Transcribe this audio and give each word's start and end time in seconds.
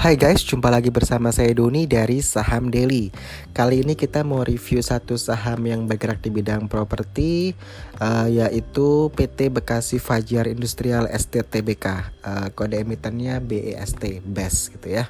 Hai 0.00 0.16
guys, 0.16 0.40
jumpa 0.48 0.72
lagi 0.72 0.88
bersama 0.88 1.28
saya 1.28 1.52
Doni 1.52 1.84
dari 1.84 2.24
Saham 2.24 2.72
Daily. 2.72 3.12
Kali 3.52 3.84
ini 3.84 3.92
kita 3.92 4.24
mau 4.24 4.40
review 4.40 4.80
satu 4.80 5.20
saham 5.20 5.60
yang 5.68 5.84
bergerak 5.84 6.24
di 6.24 6.32
bidang 6.32 6.72
properti, 6.72 7.52
uh, 8.00 8.24
yaitu 8.24 9.12
PT 9.12 9.52
Bekasi 9.52 10.00
Fajar 10.00 10.48
Industrial 10.48 11.04
Estate 11.04 11.52
Tbk. 11.52 12.16
Uh, 12.24 12.48
kode 12.56 12.80
emitennya 12.80 13.44
BEST, 13.44 14.24
BES 14.24 14.72
gitu 14.72 14.88
ya. 14.88 15.04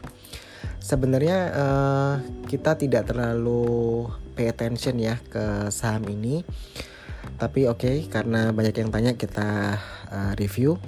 Sebenarnya 0.83 1.39
uh, 1.55 2.15
kita 2.51 2.75
tidak 2.75 3.15
terlalu 3.15 4.11
pay 4.35 4.51
attention 4.51 4.99
ya 4.99 5.23
ke 5.31 5.71
saham 5.71 6.03
ini, 6.11 6.43
tapi 7.39 7.71
oke 7.71 7.79
okay, 7.79 8.11
karena 8.11 8.51
banyak 8.51 8.75
yang 8.75 8.91
tanya 8.91 9.15
kita 9.15 9.79
uh, 10.11 10.35
review 10.35 10.83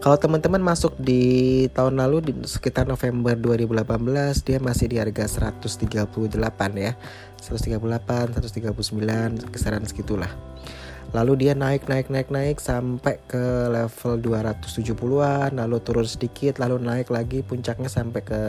kalau 0.00 0.16
teman-teman 0.16 0.64
masuk 0.64 0.96
di 0.96 1.68
tahun 1.76 2.00
lalu 2.00 2.16
di 2.24 2.32
sekitar 2.48 2.88
November 2.88 3.36
2018 3.36 4.48
dia 4.48 4.56
masih 4.56 4.88
di 4.88 4.96
harga 4.96 5.52
138 5.52 6.08
ya. 6.80 6.96
138, 7.36 8.32
139 8.40 9.52
kisaran 9.52 9.84
segitulah. 9.84 10.32
Lalu 11.12 11.44
dia 11.44 11.52
naik 11.52 11.84
naik 11.84 12.08
naik 12.08 12.32
naik 12.32 12.56
sampai 12.64 13.20
ke 13.28 13.68
level 13.68 14.16
270-an, 14.24 15.60
lalu 15.60 15.76
turun 15.84 16.08
sedikit, 16.08 16.56
lalu 16.56 16.80
naik 16.80 17.12
lagi 17.12 17.44
puncaknya 17.44 17.92
sampai 17.92 18.24
ke 18.24 18.40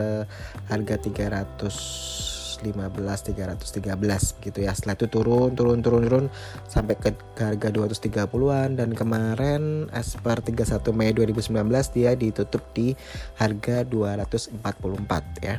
harga 0.71 0.95
300 1.03 2.30
315 2.61 3.33
313 3.33 4.45
gitu 4.45 4.59
ya. 4.61 4.71
Setelah 4.77 4.95
itu 4.95 5.07
turun 5.09 5.57
turun 5.57 5.81
turun 5.81 6.01
turun 6.05 6.25
sampai 6.69 6.95
ke, 6.95 7.11
harga 7.35 7.69
230-an 7.73 8.77
dan 8.77 8.93
kemarin 8.93 9.89
as 9.89 10.13
per 10.21 10.45
31 10.45 10.77
Mei 10.93 11.11
2019 11.11 11.57
dia 11.97 12.13
ditutup 12.13 12.61
di 12.77 12.93
harga 13.41 13.81
244 13.83 14.61
ya. 15.41 15.57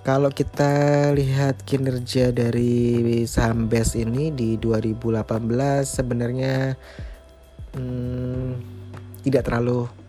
Kalau 0.00 0.32
kita 0.32 0.72
lihat 1.12 1.60
kinerja 1.68 2.32
dari 2.32 3.24
saham 3.28 3.68
BES 3.68 4.00
ini 4.00 4.32
di 4.32 4.56
2018 4.56 5.20
sebenarnya 5.84 6.72
hmm, 7.76 8.50
tidak 9.20 9.44
terlalu 9.44 9.99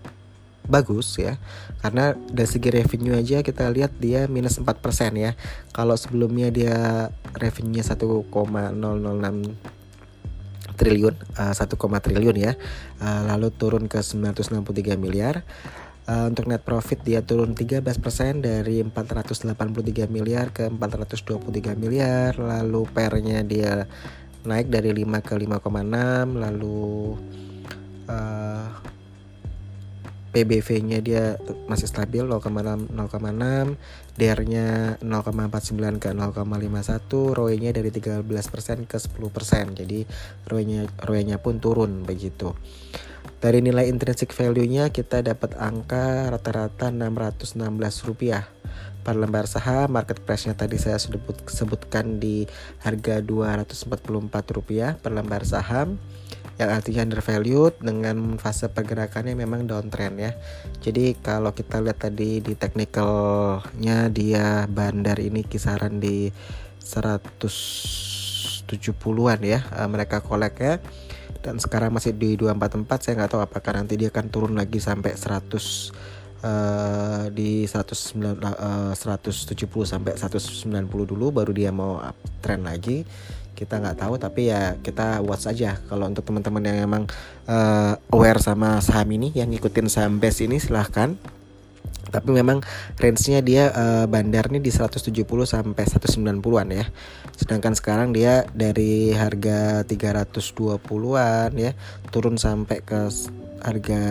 bagus 0.67 1.17
ya. 1.17 1.37
Karena 1.81 2.13
dari 2.29 2.49
segi 2.49 2.69
revenue 2.69 3.17
aja 3.17 3.41
kita 3.41 3.69
lihat 3.73 3.97
dia 3.97 4.29
minus 4.29 4.61
4% 4.61 4.69
ya. 5.17 5.33
Kalau 5.73 5.95
sebelumnya 5.97 6.53
dia 6.53 7.09
revenue-nya 7.33 7.83
1,006 7.85 8.31
triliun 10.77 11.15
uh, 11.37 11.53
1, 11.53 11.77
triliun 11.77 12.37
ya. 12.37 12.53
Uh, 13.01 13.21
lalu 13.29 13.53
turun 13.53 13.85
ke 13.85 14.01
963 14.01 14.97
miliar. 14.97 15.45
Uh, 16.09 16.25
untuk 16.25 16.49
net 16.49 16.65
profit 16.65 16.97
dia 17.05 17.21
turun 17.21 17.53
13% 17.53 17.93
dari 18.41 18.81
483 18.81 20.09
miliar 20.09 20.49
ke 20.49 20.69
423 20.69 21.77
miliar. 21.77 22.41
Lalu 22.41 22.81
pernya 22.89 23.45
dia 23.45 23.85
naik 24.41 24.73
dari 24.73 24.89
5 25.05 25.21
ke 25.21 25.37
5,6 25.37 26.41
lalu 26.41 27.13
PBV-nya 30.31 31.03
dia 31.03 31.35
masih 31.67 31.91
stabil 31.91 32.23
0,6 32.23 32.91
0,6 32.91 33.75
DR-nya 34.15 34.95
0,49 35.03 35.99
ke 35.99 36.09
0,51 36.15 37.35
ROE-nya 37.35 37.71
dari 37.75 37.91
13% 37.91 38.87
ke 38.87 38.97
10% 38.97 39.79
jadi 39.79 39.99
ROE-nya 40.47 40.87
ROE-nya 41.03 41.37
pun 41.43 41.59
turun 41.59 42.07
begitu. 42.07 42.55
Dari 43.41 43.57
nilai 43.57 43.89
intrinsic 43.89 44.31
value-nya 44.37 44.93
kita 44.93 45.25
dapat 45.25 45.57
angka 45.57 46.29
rata-rata 46.29 46.93
616 46.93 47.57
rupiah 48.05 48.45
per 49.01 49.17
lembar 49.17 49.49
saham. 49.49 49.89
Market 49.89 50.21
price-nya 50.21 50.53
tadi 50.53 50.77
saya 50.77 51.01
sudah 51.01 51.17
sebutkan 51.49 52.21
di 52.21 52.45
harga 52.85 53.17
244 53.19 54.29
rupiah 54.53 54.93
per 54.93 55.17
lembar 55.17 55.41
saham 55.41 55.97
yang 56.61 56.77
artinya 56.77 57.01
undervalued 57.01 57.73
dengan 57.81 58.37
fase 58.37 58.69
pergerakannya 58.69 59.33
memang 59.33 59.65
downtrend 59.65 60.21
ya. 60.21 60.37
Jadi 60.77 61.17
kalau 61.17 61.57
kita 61.57 61.81
lihat 61.81 62.05
tadi 62.05 62.37
di 62.37 62.53
technicalnya 62.53 64.13
dia 64.13 64.69
bandar 64.69 65.17
ini 65.17 65.41
kisaran 65.41 65.97
di 65.97 66.29
170-an 66.85 69.41
ya 69.41 69.65
uh, 69.73 69.89
mereka 69.89 70.21
kolek 70.21 70.55
ya 70.61 70.77
dan 71.41 71.57
sekarang 71.57 71.97
masih 71.97 72.13
di 72.13 72.37
244 72.37 72.85
saya 73.01 73.17
nggak 73.17 73.31
tahu 73.33 73.41
apakah 73.41 73.81
nanti 73.81 73.97
dia 73.97 74.13
akan 74.13 74.29
turun 74.29 74.53
lagi 74.53 74.77
sampai 74.77 75.17
100 75.17 76.21
Uh, 76.41 77.29
di 77.37 77.69
109, 77.69 78.41
uh, 78.41 78.97
170 78.97 79.45
sampai 79.85 80.17
190 80.17 80.89
dulu 80.89 81.29
baru 81.29 81.53
dia 81.53 81.69
mau 81.69 82.01
uptrend 82.01 82.65
lagi 82.65 83.05
kita 83.55 83.77
nggak 83.77 83.97
tahu 84.01 84.17
tapi 84.17 84.49
ya 84.49 84.75
kita 84.81 85.21
watch 85.21 85.45
aja 85.45 85.77
kalau 85.85 86.09
untuk 86.09 86.25
teman-teman 86.25 86.63
yang 86.65 86.77
emang 86.87 87.03
uh, 87.45 87.93
aware 88.09 88.41
sama 88.41 88.81
saham 88.81 89.09
ini 89.13 89.29
yang 89.37 89.53
ngikutin 89.53 89.87
saham 89.91 90.17
base 90.17 90.47
ini 90.49 90.57
silahkan 90.57 91.13
tapi 92.11 92.35
memang 92.35 92.59
range-nya 92.99 93.39
dia 93.39 93.71
uh, 93.71 94.05
bandar 94.05 94.51
nih 94.51 94.59
di 94.59 94.67
170 94.67 95.23
sampai 95.47 95.83
190-an 95.87 96.67
ya. 96.75 96.85
Sedangkan 97.39 97.71
sekarang 97.71 98.11
dia 98.11 98.43
dari 98.51 99.15
harga 99.15 99.87
320-an 99.87 101.51
ya 101.55 101.71
turun 102.11 102.35
sampai 102.35 102.83
ke 102.83 103.07
harga 103.63 104.03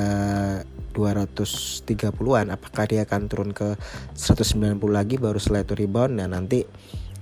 230-an. 0.96 2.46
Apakah 2.56 2.84
dia 2.88 3.04
akan 3.04 3.20
turun 3.28 3.50
ke 3.52 3.76
190 4.16 4.80
lagi 4.88 5.20
baru 5.20 5.36
setelah 5.36 5.62
itu 5.62 5.74
rebound? 5.76 6.18
Nah, 6.18 6.28
nanti 6.32 6.64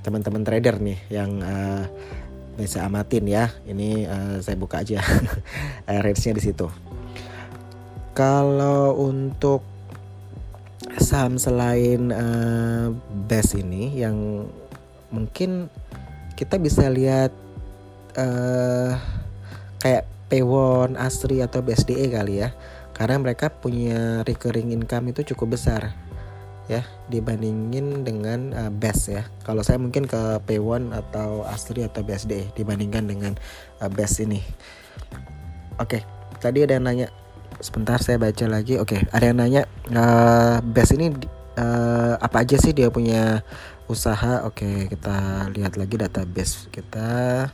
teman-teman 0.09 0.41
trader 0.41 0.81
nih 0.81 0.97
yang 1.13 1.45
uh, 1.45 1.85
bisa 2.57 2.89
amatin 2.89 3.29
ya. 3.29 3.53
Ini 3.69 4.09
uh, 4.09 4.37
saya 4.41 4.57
buka 4.57 4.81
aja 4.81 5.05
uh, 5.85 6.01
range-nya 6.05 6.33
di 6.33 6.43
situ. 6.49 6.65
Kalau 8.17 8.97
untuk 8.97 9.61
saham 10.97 11.37
selain 11.37 12.09
uh, 12.09 12.89
base 13.29 13.61
ini 13.61 14.01
yang 14.01 14.49
mungkin 15.13 15.69
kita 16.41 16.57
bisa 16.57 16.89
lihat 16.89 17.31
uh, 18.17 18.97
kayak 19.85 20.09
Pewon, 20.29 20.97
Asri 20.97 21.45
atau 21.45 21.61
BSDE 21.61 22.09
kali 22.17 22.41
ya. 22.41 22.57
Karena 22.97 23.21
mereka 23.21 23.53
punya 23.53 24.25
recurring 24.25 24.73
income 24.73 25.13
itu 25.13 25.23
cukup 25.37 25.61
besar 25.61 26.08
ya 26.69 26.85
dibandingin 27.09 28.05
dengan 28.05 28.53
uh, 28.53 28.73
best 28.73 29.09
ya. 29.09 29.25
Kalau 29.43 29.65
saya 29.65 29.81
mungkin 29.81 30.05
ke 30.05 30.39
P1 30.45 30.93
atau 30.93 31.43
Astri 31.49 31.83
atau 31.83 32.05
BSD 32.05 32.53
dibandingkan 32.53 33.09
dengan 33.09 33.33
uh, 33.81 33.89
best 33.89 34.21
ini. 34.21 34.45
Oke, 35.81 35.99
okay, 35.99 36.03
tadi 36.39 36.63
ada 36.63 36.77
yang 36.77 36.85
nanya 36.85 37.09
sebentar 37.65 37.97
saya 37.99 38.21
baca 38.21 38.45
lagi. 38.47 38.77
Oke, 38.77 39.01
okay, 39.01 39.09
ada 39.11 39.25
yang 39.33 39.39
nanya 39.41 39.63
uh, 39.97 40.61
best 40.61 40.93
ini 40.95 41.11
uh, 41.57 42.21
apa 42.21 42.45
aja 42.45 42.61
sih 42.61 42.77
dia 42.77 42.93
punya 42.93 43.41
usaha? 43.89 44.45
Oke, 44.45 44.63
okay, 44.63 44.77
kita 44.93 45.49
lihat 45.57 45.81
lagi 45.81 45.97
database 45.97 46.69
kita. 46.69 47.49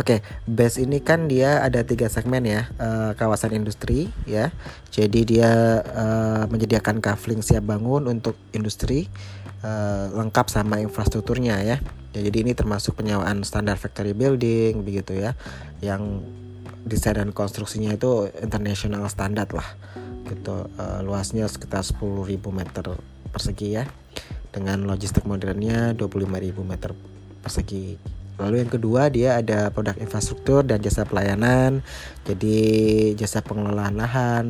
Oke, 0.00 0.24
okay, 0.24 0.48
base 0.48 0.80
ini 0.80 1.04
kan 1.04 1.28
dia 1.28 1.60
ada 1.60 1.84
tiga 1.84 2.08
segmen 2.08 2.48
ya, 2.48 2.64
uh, 2.80 3.12
kawasan 3.12 3.52
industri 3.52 4.08
ya. 4.24 4.48
Jadi 4.88 5.36
dia 5.36 5.84
uh, 5.84 6.48
menyediakan 6.48 7.04
kafling 7.04 7.44
siap 7.44 7.68
bangun 7.68 8.08
untuk 8.08 8.40
industri 8.56 9.12
uh, 9.60 10.08
lengkap 10.16 10.48
sama 10.48 10.80
infrastrukturnya 10.80 11.60
ya. 11.60 11.76
ya. 12.16 12.20
Jadi 12.24 12.40
ini 12.40 12.52
termasuk 12.56 12.96
penyewaan 12.96 13.44
standar 13.44 13.76
factory 13.76 14.16
building 14.16 14.80
begitu 14.80 15.12
ya, 15.12 15.36
yang 15.84 16.24
desain 16.88 17.20
dan 17.20 17.28
konstruksinya 17.36 17.92
itu 17.92 18.32
international 18.40 19.04
standar 19.12 19.52
lah, 19.52 19.76
gitu. 20.24 20.72
Uh, 20.80 21.04
luasnya 21.04 21.44
sekitar 21.52 21.84
10.000 21.84 22.32
meter 22.48 22.96
persegi 23.28 23.76
ya, 23.76 23.84
dengan 24.56 24.88
logistik 24.88 25.28
modernnya 25.28 25.92
25.000 26.00 26.64
meter 26.64 26.96
persegi 27.44 28.00
Lalu 28.42 28.66
yang 28.66 28.72
kedua 28.72 29.06
dia 29.08 29.38
ada 29.38 29.70
produk 29.70 29.94
infrastruktur 30.02 30.66
dan 30.66 30.82
jasa 30.82 31.06
pelayanan. 31.06 31.80
Jadi 32.26 32.58
jasa 33.14 33.38
pengelolaan 33.40 33.94
lahan 33.94 34.44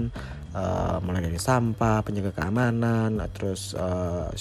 uh, 0.56 0.96
mulai 1.04 1.24
dari 1.24 1.36
sampah, 1.36 2.00
penjaga 2.00 2.32
keamanan, 2.32 3.20
terus 3.36 3.76
uh, 3.76 4.32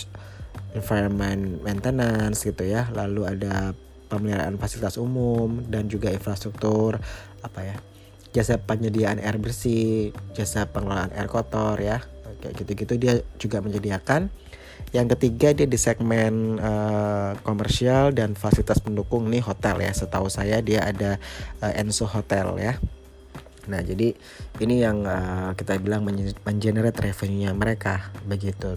environment 0.71 1.59
maintenance 1.63 2.47
gitu 2.47 2.63
ya. 2.63 2.87
Lalu 2.95 3.27
ada 3.27 3.75
pemeliharaan 4.07 4.59
fasilitas 4.59 4.99
umum 4.99 5.63
dan 5.67 5.87
juga 5.91 6.11
infrastruktur 6.11 6.99
apa 7.43 7.59
ya? 7.63 7.77
Jasa 8.31 8.55
penyediaan 8.55 9.19
air 9.19 9.35
bersih, 9.35 10.15
jasa 10.31 10.63
pengelolaan 10.63 11.11
air 11.11 11.27
kotor 11.27 11.75
ya. 11.83 11.99
Kayak 12.39 12.53
gitu-gitu 12.63 12.93
dia 12.95 13.13
juga 13.35 13.59
menyediakan 13.59 14.31
yang 14.91 15.07
ketiga 15.15 15.53
dia 15.55 15.69
di 15.69 15.77
segmen 15.79 16.57
uh, 16.57 17.37
komersial 17.45 18.11
dan 18.11 18.33
fasilitas 18.33 18.81
pendukung 18.81 19.29
nih 19.29 19.45
hotel 19.45 19.79
ya. 19.79 19.93
Setahu 19.93 20.27
saya 20.27 20.59
dia 20.59 20.83
ada 20.83 21.21
uh, 21.63 21.71
Enso 21.79 22.09
Hotel 22.09 22.57
ya. 22.59 22.75
Nah, 23.69 23.79
jadi 23.85 24.17
ini 24.57 24.81
yang 24.81 25.05
uh, 25.05 25.53
kita 25.53 25.77
bilang 25.77 26.01
mengenerate 26.01 26.97
revenue-nya 26.97 27.53
mereka 27.53 28.09
begitu. 28.25 28.75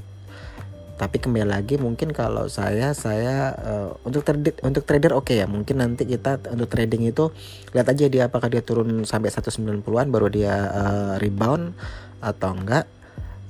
Tapi 0.95 1.19
kembali 1.19 1.51
lagi 1.51 1.75
mungkin 1.75 2.15
kalau 2.15 2.47
saya 2.47 2.95
saya 2.95 3.51
uh, 3.59 3.91
untuk 4.07 4.23
trader 4.23 4.55
untuk 4.63 4.87
trader 4.87 5.11
oke 5.19 5.27
okay 5.27 5.43
ya. 5.43 5.47
Mungkin 5.51 5.83
nanti 5.83 6.07
kita 6.07 6.39
untuk 6.55 6.71
trading 6.71 7.11
itu 7.11 7.35
lihat 7.75 7.91
aja 7.91 8.07
dia 8.07 8.31
apakah 8.31 8.47
dia 8.47 8.63
turun 8.63 9.03
sampai 9.03 9.35
190-an 9.35 10.07
baru 10.15 10.31
dia 10.31 10.55
uh, 10.71 11.15
rebound 11.19 11.75
atau 12.23 12.55
enggak. 12.55 12.87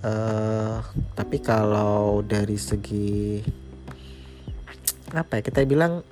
Uh, 0.05 0.85
tapi 1.17 1.41
kalau 1.41 2.21
dari 2.21 2.61
segi 2.61 3.41
apa 5.17 5.41
ya 5.41 5.43
kita 5.49 5.65
bilang 5.65 6.05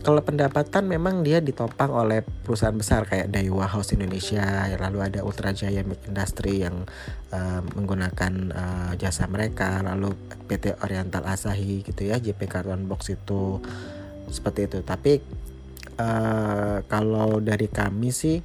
kalau 0.00 0.24
pendapatan 0.24 0.88
memang 0.88 1.20
dia 1.20 1.44
ditopang 1.44 1.92
oleh 1.92 2.24
perusahaan 2.24 2.72
besar 2.72 3.04
kayak 3.04 3.28
Daiwa 3.28 3.68
House 3.68 3.92
Indonesia, 3.92 4.68
lalu 4.80 5.04
ada 5.04 5.20
Ultra 5.20 5.52
Jaya 5.52 5.84
Industry 5.84 6.64
yang 6.64 6.88
uh, 7.32 7.60
menggunakan 7.76 8.32
uh, 8.52 8.92
jasa 8.96 9.28
mereka, 9.28 9.84
lalu 9.84 10.16
PT 10.48 10.80
Oriental 10.80 11.28
Asahi 11.28 11.84
gitu 11.84 12.08
ya, 12.08 12.16
JP 12.16 12.40
Carton 12.48 12.88
Box 12.88 13.12
itu 13.12 13.60
seperti 14.32 14.72
itu. 14.72 14.78
Tapi 14.80 15.20
uh, 16.00 16.84
kalau 16.88 17.40
dari 17.44 17.68
kami 17.68 18.08
sih 18.12 18.40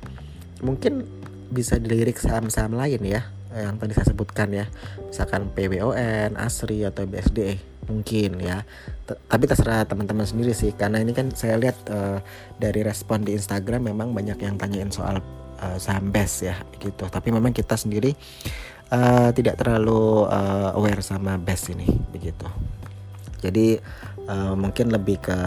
mungkin 0.60 1.08
bisa 1.50 1.80
dilirik 1.80 2.20
saham-saham 2.20 2.76
lain 2.76 3.02
ya 3.04 3.39
yang 3.54 3.82
tadi 3.82 3.98
saya 3.98 4.08
sebutkan 4.14 4.50
ya. 4.54 4.66
Misalkan 5.10 5.50
PBON, 5.54 6.38
ASRI 6.38 6.86
atau 6.86 7.10
BSD 7.10 7.58
mungkin 7.90 8.38
ya. 8.38 8.62
T 9.10 9.18
tapi 9.26 9.50
terserah 9.50 9.90
teman-teman 9.90 10.26
sendiri 10.26 10.54
sih. 10.54 10.70
Karena 10.78 11.02
ini 11.02 11.18
kan 11.18 11.34
saya 11.34 11.58
lihat 11.58 11.78
uh, 11.90 12.22
dari 12.62 12.86
respon 12.86 13.26
di 13.26 13.34
Instagram 13.34 13.90
memang 13.90 14.14
banyak 14.14 14.38
yang 14.38 14.56
tanyain 14.62 14.94
soal 14.94 15.22
uh, 15.60 15.78
saham 15.82 16.14
BES 16.14 16.34
ya 16.46 16.56
gitu. 16.78 17.10
Tapi 17.10 17.34
memang 17.34 17.50
kita 17.50 17.74
sendiri 17.74 18.14
uh, 18.94 19.30
tidak 19.34 19.58
terlalu 19.58 20.30
uh, 20.30 20.78
aware 20.78 21.02
sama 21.02 21.42
BES 21.42 21.74
ini 21.74 21.90
begitu. 22.14 22.46
Jadi 23.40 23.80
uh, 24.30 24.54
mungkin 24.54 24.94
lebih 24.94 25.24
ke 25.24 25.38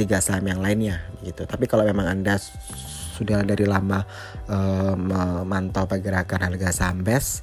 tiga 0.00 0.24
saham 0.24 0.48
yang 0.48 0.64
lainnya 0.64 1.04
gitu. 1.20 1.44
Tapi 1.44 1.68
kalau 1.68 1.84
memang 1.84 2.08
anda 2.08 2.40
sudah 3.16 3.40
dari 3.48 3.64
lama 3.64 4.04
uh, 4.52 4.92
memantau 4.92 5.88
pergerakan 5.88 6.52
harga 6.52 6.68
saham 6.68 7.00
BES 7.00 7.40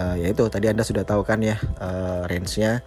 uh, 0.00 0.16
yaitu 0.16 0.48
tadi 0.48 0.72
Anda 0.72 0.80
sudah 0.86 1.04
tahu 1.04 1.26
kan 1.26 1.42
ya 1.44 1.58
uh, 1.82 2.24
range-nya. 2.28 2.82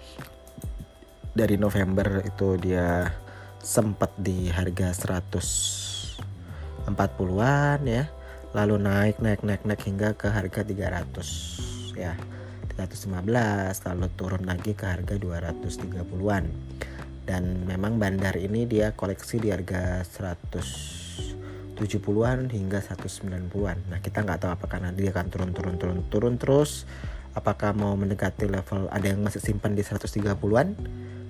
Dari 1.36 1.60
November 1.60 2.24
itu 2.24 2.56
dia 2.56 3.12
sempat 3.60 4.16
di 4.16 4.48
harga 4.48 4.96
140-an 4.96 7.80
ya. 7.84 8.08
Lalu 8.56 8.80
naik 8.80 9.20
naik 9.20 9.44
naik 9.44 9.68
naik 9.68 9.84
hingga 9.84 10.16
ke 10.16 10.32
harga 10.32 10.64
300 10.64 12.00
ya. 12.00 12.16
315 12.76 13.88
lalu 13.88 14.08
turun 14.20 14.44
lagi 14.44 14.76
ke 14.76 14.84
harga 14.84 15.16
230-an 15.16 16.44
dan 17.24 17.64
memang 17.64 17.96
bandar 17.96 18.36
ini 18.36 18.68
dia 18.68 18.92
koleksi 18.92 19.40
di 19.40 19.48
harga 19.48 20.04
100 20.04 21.35
70-an 21.76 22.50
hingga 22.50 22.80
190-an. 22.80 23.78
Nah, 23.92 24.00
kita 24.00 24.24
nggak 24.24 24.40
tahu 24.42 24.52
apakah 24.56 24.80
nanti 24.80 25.06
akan 25.06 25.28
turun 25.28 25.52
turun 25.52 25.76
turun 25.76 26.00
turun 26.08 26.34
terus 26.40 26.88
apakah 27.36 27.76
mau 27.76 27.94
mendekati 28.00 28.48
level 28.48 28.88
ada 28.88 29.06
yang 29.06 29.20
masih 29.22 29.44
simpan 29.44 29.76
di 29.76 29.84
130-an. 29.84 30.68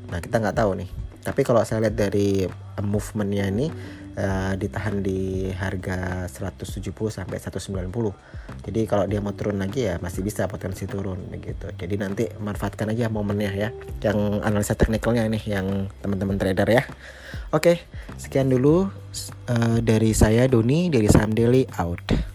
Nah, 0.06 0.20
kita 0.22 0.38
nggak 0.38 0.56
tahu 0.56 0.78
nih. 0.78 0.90
Tapi 1.26 1.42
kalau 1.42 1.66
saya 1.66 1.90
lihat 1.90 1.98
dari 1.98 2.46
movementnya 2.86 3.50
ini 3.50 3.68
uh, 4.14 4.54
ditahan 4.54 5.02
di 5.02 5.50
harga 5.50 6.30
170 6.30 6.94
sampai 7.10 7.42
190. 7.42 8.70
Jadi 8.70 8.82
kalau 8.86 9.10
dia 9.10 9.20
mau 9.26 9.34
turun 9.34 9.58
lagi 9.58 9.90
ya 9.90 9.98
masih 9.98 10.22
bisa 10.22 10.46
potensi 10.46 10.86
turun 10.86 11.18
begitu. 11.34 11.74
Jadi 11.74 11.96
nanti 11.98 12.24
manfaatkan 12.38 12.94
aja 12.94 13.10
momennya 13.10 13.52
ya. 13.58 13.70
Yang 14.06 14.18
analisa 14.46 14.78
teknikalnya 14.78 15.26
nih 15.26 15.44
yang 15.50 15.90
teman-teman 16.06 16.38
trader 16.38 16.70
ya. 16.70 16.84
Oke, 17.50 17.82
sekian 18.22 18.54
dulu 18.54 18.86
uh, 19.50 19.78
dari 19.82 20.14
saya 20.14 20.46
Doni 20.46 20.94
dari 20.94 21.10
Saham 21.10 21.34
Daily 21.34 21.66
out. 21.82 22.35